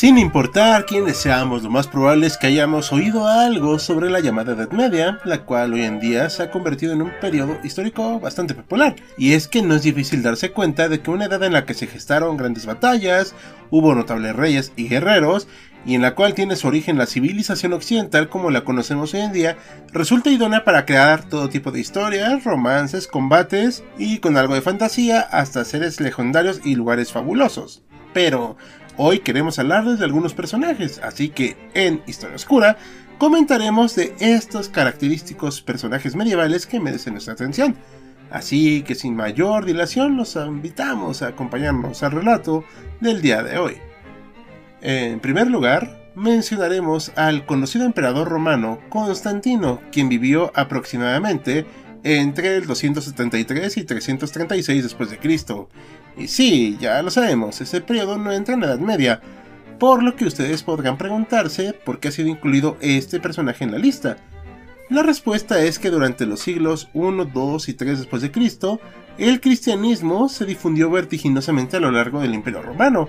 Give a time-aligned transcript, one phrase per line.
[0.00, 4.54] Sin importar quiénes seamos, lo más probable es que hayamos oído algo sobre la llamada
[4.54, 8.54] Edad Media, la cual hoy en día se ha convertido en un periodo histórico bastante
[8.54, 8.96] popular.
[9.18, 11.74] Y es que no es difícil darse cuenta de que una edad en la que
[11.74, 13.34] se gestaron grandes batallas,
[13.68, 15.48] hubo notables reyes y guerreros,
[15.84, 19.34] y en la cual tiene su origen la civilización occidental como la conocemos hoy en
[19.34, 19.58] día,
[19.92, 25.20] resulta idónea para crear todo tipo de historias, romances, combates y con algo de fantasía
[25.20, 27.82] hasta seres legendarios y lugares fabulosos.
[28.12, 28.56] Pero,
[28.96, 32.76] Hoy queremos hablarles de algunos personajes, así que en Historia Oscura
[33.18, 37.76] comentaremos de estos característicos personajes medievales que merecen nuestra atención.
[38.30, 42.64] Así que sin mayor dilación los invitamos a acompañarnos al relato
[43.00, 43.76] del día de hoy.
[44.82, 51.66] En primer lugar, mencionaremos al conocido emperador romano Constantino, quien vivió aproximadamente
[52.02, 55.68] entre el 273 y 336 después de Cristo
[56.16, 59.20] y sí, ya lo sabemos, ese periodo no entra en la Edad Media,
[59.78, 63.78] por lo que ustedes podrán preguntarse por qué ha sido incluido este personaje en la
[63.78, 64.18] lista.
[64.90, 68.80] La respuesta es que durante los siglos 1, 2 y 3 después de Cristo,
[69.18, 73.08] el cristianismo se difundió vertiginosamente a lo largo del Imperio Romano.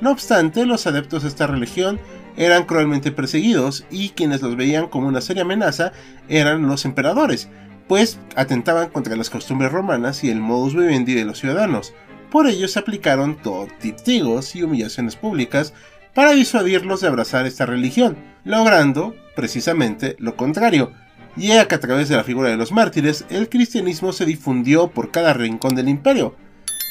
[0.00, 2.00] No obstante, los adeptos de esta religión
[2.36, 5.92] eran cruelmente perseguidos y quienes los veían como una seria amenaza
[6.28, 7.50] eran los emperadores,
[7.86, 11.92] pues atentaban contra las costumbres romanas y el modus vivendi de los ciudadanos.
[12.30, 13.38] Por ello se aplicaron
[13.80, 15.74] tiptigos y humillaciones públicas
[16.14, 20.92] para disuadirlos de abrazar esta religión, logrando precisamente lo contrario,
[21.36, 25.10] ya que a través de la figura de los mártires el cristianismo se difundió por
[25.10, 26.36] cada rincón del imperio.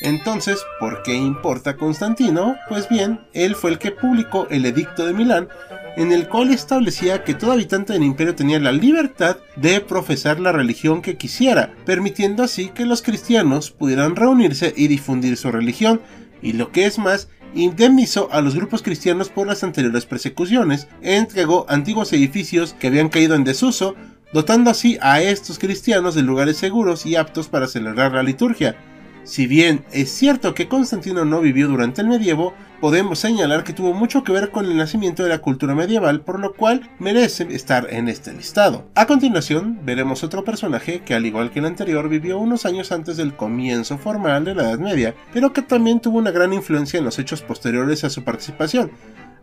[0.01, 2.55] Entonces, ¿por qué importa Constantino?
[2.69, 5.49] Pues bien, él fue el que publicó el Edicto de Milán,
[5.97, 10.53] en el cual establecía que todo habitante del imperio tenía la libertad de profesar la
[10.53, 15.99] religión que quisiera, permitiendo así que los cristianos pudieran reunirse y difundir su religión,
[16.41, 21.65] y lo que es más, indemnizó a los grupos cristianos por las anteriores persecuciones, entregó
[21.67, 23.95] antiguos edificios que habían caído en desuso,
[24.31, 28.77] dotando así a estos cristianos de lugares seguros y aptos para celebrar la liturgia.
[29.23, 33.93] Si bien es cierto que Constantino no vivió durante el medievo, podemos señalar que tuvo
[33.93, 37.87] mucho que ver con el nacimiento de la cultura medieval, por lo cual merece estar
[37.91, 38.89] en este listado.
[38.95, 43.17] A continuación, veremos otro personaje que al igual que el anterior vivió unos años antes
[43.17, 47.05] del comienzo formal de la Edad Media, pero que también tuvo una gran influencia en
[47.05, 48.91] los hechos posteriores a su participación.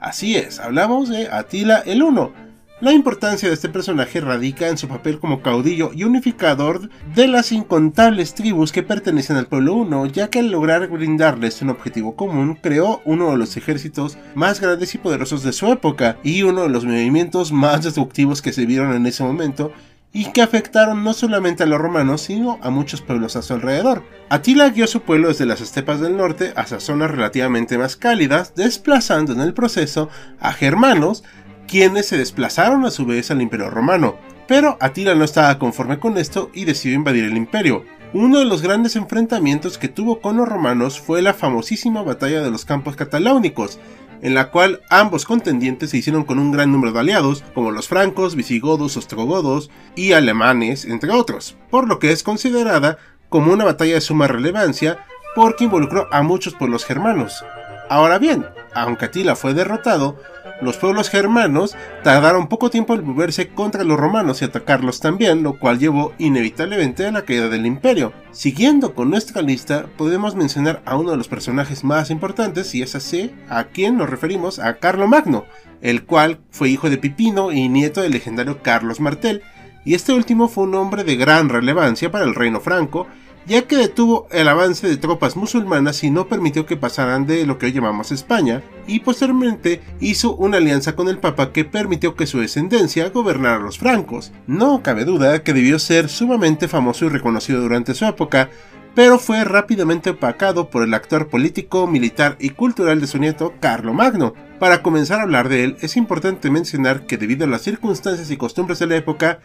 [0.00, 2.32] Así es, hablamos de Atila el Uno,
[2.78, 7.50] la importancia de este personaje radica en su papel como caudillo y unificador de las
[7.50, 12.58] incontables tribus que pertenecen al pueblo uno, ya que al lograr brindarles un objetivo común,
[12.60, 16.68] creó uno de los ejércitos más grandes y poderosos de su época y uno de
[16.68, 19.72] los movimientos más destructivos que se vieron en ese momento
[20.12, 24.02] y que afectaron no solamente a los romanos, sino a muchos pueblos a su alrededor.
[24.28, 29.32] Atila guió su pueblo desde las estepas del norte hacia zonas relativamente más cálidas, desplazando
[29.32, 30.08] en el proceso
[30.40, 31.22] a germanos,
[31.66, 34.16] quienes se desplazaron a su vez al imperio romano.
[34.46, 37.84] Pero Atila no estaba conforme con esto y decidió invadir el imperio.
[38.12, 42.50] Uno de los grandes enfrentamientos que tuvo con los romanos fue la famosísima batalla de
[42.50, 43.80] los campos cataláunicos,
[44.22, 47.88] en la cual ambos contendientes se hicieron con un gran número de aliados, como los
[47.88, 52.98] francos, visigodos, ostrogodos y alemanes, entre otros, por lo que es considerada
[53.28, 55.04] como una batalla de suma relevancia
[55.34, 57.44] porque involucró a muchos pueblos germanos.
[57.88, 60.18] Ahora bien, aunque Atila fue derrotado,
[60.62, 65.58] los pueblos germanos tardaron poco tiempo en volverse contra los romanos y atacarlos también, lo
[65.58, 68.12] cual llevó inevitablemente a la caída del imperio.
[68.30, 72.94] Siguiendo con nuestra lista, podemos mencionar a uno de los personajes más importantes, y es
[72.94, 75.44] así a quien nos referimos a Carlo Magno,
[75.82, 79.42] el cual fue hijo de Pipino y nieto del legendario Carlos Martel,
[79.84, 83.06] y este último fue un hombre de gran relevancia para el reino franco,
[83.46, 87.58] ya que detuvo el avance de tropas musulmanas y no permitió que pasaran de lo
[87.58, 92.26] que hoy llamamos España, y posteriormente hizo una alianza con el Papa que permitió que
[92.26, 94.32] su descendencia gobernara a los francos.
[94.46, 98.50] No cabe duda que debió ser sumamente famoso y reconocido durante su época,
[98.96, 103.92] pero fue rápidamente opacado por el actor político, militar y cultural de su nieto Carlo
[103.92, 104.32] Magno.
[104.58, 108.38] Para comenzar a hablar de él, es importante mencionar que debido a las circunstancias y
[108.38, 109.40] costumbres de la época,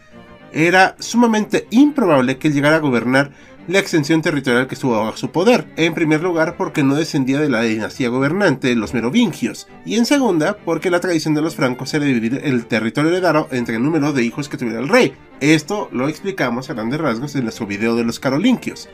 [0.52, 3.32] era sumamente improbable que él llegara a gobernar
[3.68, 7.48] la extensión territorial que estuvo bajo su poder, en primer lugar porque no descendía de
[7.48, 12.04] la dinastía gobernante, los merovingios, y en segunda porque la tradición de los francos era
[12.04, 15.14] dividir el territorio heredado entre el número de hijos que tuviera el rey.
[15.40, 18.88] Esto lo explicamos a grandes rasgos en nuestro video de los carolingios.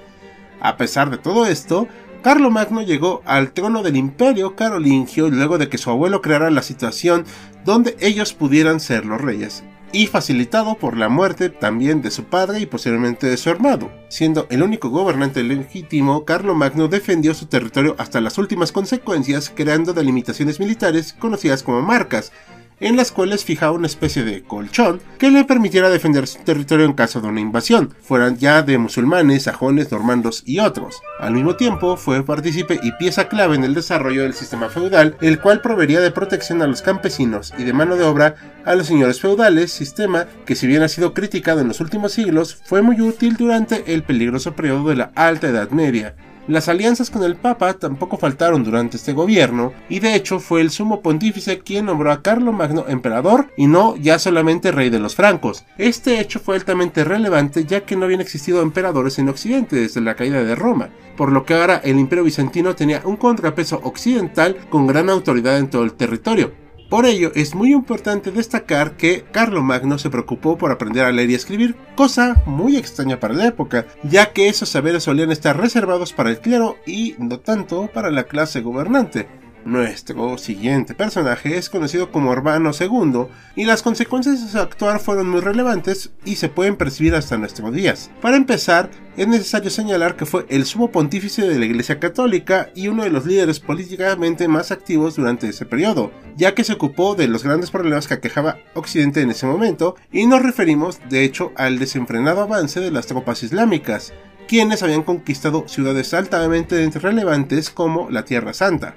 [0.61, 1.89] A pesar de todo esto,
[2.23, 6.63] Carlo Magno llegó al trono del imperio carolingio luego de que su abuelo creara la
[6.63, 7.25] situación
[7.65, 9.63] donde ellos pudieran ser los reyes
[9.93, 13.91] y facilitado por la muerte también de su padre y posteriormente de su hermano.
[14.09, 16.25] Siendo el único gobernante legítimo,
[16.55, 22.33] Magno defendió su territorio hasta las últimas consecuencias, creando delimitaciones militares conocidas como marcas,
[22.81, 26.93] en las cuales fijaba una especie de colchón que le permitiera defender su territorio en
[26.93, 31.01] caso de una invasión, fueran ya de musulmanes, sajones, normandos y otros.
[31.19, 35.41] Al mismo tiempo, fue partícipe y pieza clave en el desarrollo del sistema feudal, el
[35.41, 39.21] cual proveería de protección a los campesinos y de mano de obra a los señores
[39.21, 43.37] feudales, sistema que si bien ha sido criticado en los últimos siglos, fue muy útil
[43.37, 46.15] durante el peligroso periodo de la Alta Edad Media,
[46.49, 50.71] las alianzas con el Papa tampoco faltaron durante este gobierno, y de hecho fue el
[50.71, 55.15] sumo pontífice quien nombró a Carlo Magno emperador y no ya solamente rey de los
[55.15, 55.65] francos.
[55.77, 60.15] Este hecho fue altamente relevante ya que no habían existido emperadores en Occidente desde la
[60.15, 64.87] caída de Roma, por lo que ahora el imperio bizantino tenía un contrapeso occidental con
[64.87, 66.68] gran autoridad en todo el territorio.
[66.89, 69.27] Por ello, es muy importante destacar que
[69.63, 73.87] Magno se preocupó por aprender a leer y escribir, cosa muy extraña para la época,
[74.05, 78.25] ya que esos saberes solían estar reservados para el clero y no tanto para la
[78.25, 79.29] clase gobernante.
[79.65, 83.27] Nuestro siguiente personaje es conocido como Urbano II
[83.57, 87.73] y las consecuencias de su actuar fueron muy relevantes y se pueden percibir hasta nuestros
[87.73, 88.11] días.
[88.23, 92.89] Para empezar, es necesario señalar que fue el sumo pontífice de la Iglesia Católica y
[92.89, 97.29] uno de los líderes políticamente más activos durante ese periodo, ya que se ocupó de
[97.29, 101.79] los grandes problemas que aquejaba Occidente en ese momento y nos referimos de hecho al
[101.79, 104.13] desenfrenado avance de las tropas islámicas,
[104.47, 108.95] quienes habían conquistado ciudades altamente relevantes como la Tierra Santa.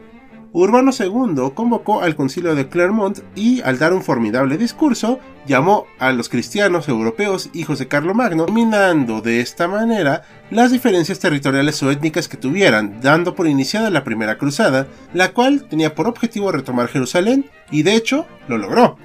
[0.54, 6.12] Urbano II convocó al concilio de Clermont y, al dar un formidable discurso, llamó a
[6.12, 12.28] los cristianos europeos hijos de Carlomagno, eliminando de esta manera las diferencias territoriales o étnicas
[12.28, 17.50] que tuvieran, dando por iniciada la Primera Cruzada, la cual tenía por objetivo retomar Jerusalén
[17.72, 18.98] y de hecho lo logró,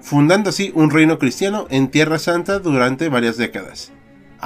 [0.00, 3.92] fundando así un reino cristiano en Tierra Santa durante varias décadas.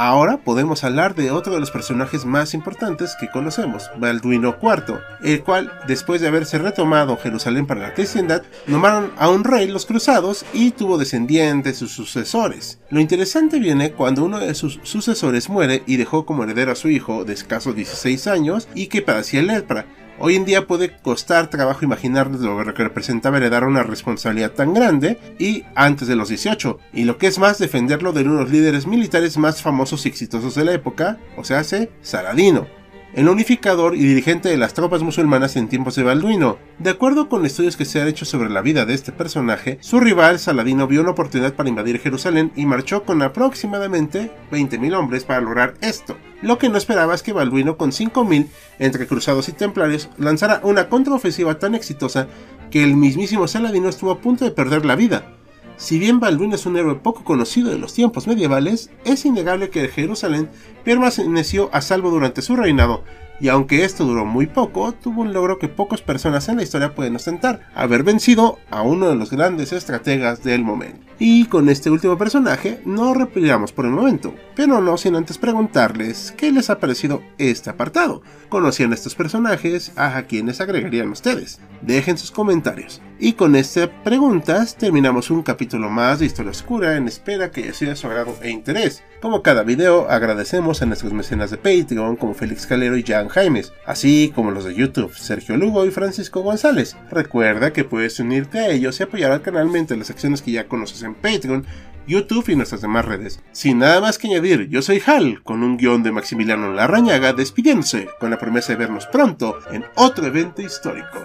[0.01, 5.43] Ahora podemos hablar de otro de los personajes más importantes que conocemos, Balduino IV, el
[5.43, 10.45] cual, después de haberse retomado Jerusalén para la cristiandad, nombraron a un rey los cruzados
[10.53, 12.79] y tuvo descendientes, sus sucesores.
[12.91, 16.89] Lo interesante viene cuando uno de sus sucesores muere y dejó como heredero a su
[16.91, 19.85] hijo de escasos 16 años y que padecía lepra,
[20.21, 25.19] Hoy en día puede costar trabajo imaginar lo que representaba heredar una responsabilidad tan grande
[25.39, 28.51] y antes de los 18, y lo que es más defenderlo de uno de los
[28.51, 32.78] líderes militares más famosos y exitosos de la época, o sea, hace Saladino
[33.15, 36.59] el unificador y dirigente de las tropas musulmanas en tiempos de Balduino.
[36.79, 40.01] De acuerdo con estudios que se han hecho sobre la vida de este personaje, su
[40.01, 45.41] rival Saladino vio una oportunidad para invadir Jerusalén y marchó con aproximadamente 20.000 hombres para
[45.41, 46.17] lograr esto.
[46.43, 48.47] Lo que no esperaba es que Balduino con 5.000
[48.79, 52.29] entre cruzados y templarios lanzara una contraofensiva tan exitosa
[52.71, 55.38] que el mismísimo Saladino estuvo a punto de perder la vida.
[55.79, 59.87] Si bien Balduino es un héroe poco conocido de los tiempos medievales, es innegable que
[59.87, 60.51] Jerusalén
[60.85, 63.05] permaneció a salvo durante su reinado,
[63.41, 66.95] y aunque esto duró muy poco, tuvo un logro que pocas personas en la historia
[66.95, 71.07] pueden ostentar, haber vencido a uno de los grandes estrategas del momento.
[71.21, 76.33] Y con este último personaje no repelamos por el momento, pero no sin antes preguntarles
[76.37, 78.23] qué les ha parecido este apartado.
[78.49, 79.93] ¿Conocían estos personajes?
[79.97, 81.61] ¿A quienes agregarían ustedes?
[81.83, 83.03] Dejen sus comentarios.
[83.19, 87.91] Y con estas preguntas terminamos un capítulo más de Historia Oscura en espera que sido
[87.91, 89.03] de su agrado e interés.
[89.21, 93.73] Como cada video, agradecemos a nuestros mecenas de Patreon como Félix Calero y Jan Jaimes,
[93.87, 96.97] así como los de YouTube, Sergio Lugo y Francisco González.
[97.11, 100.69] Recuerda que puedes unirte a ellos y apoyar al canal mediante las acciones que ya
[100.69, 101.67] conoces en Patreon
[102.09, 103.41] YouTube y nuestras demás redes.
[103.53, 108.09] Sin nada más que añadir, yo soy Hal, con un guion de Maximiliano Larrañaga despidiéndose,
[108.19, 111.25] con la promesa de vernos pronto en otro evento histórico.